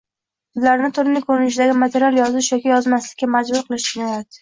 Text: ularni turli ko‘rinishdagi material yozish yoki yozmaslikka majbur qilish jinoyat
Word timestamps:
ularni 0.61 0.89
turli 0.95 1.21
ko‘rinishdagi 1.27 1.77
material 1.83 2.19
yozish 2.23 2.53
yoki 2.57 2.75
yozmaslikka 2.75 3.33
majbur 3.39 3.65
qilish 3.73 3.91
jinoyat 3.99 4.37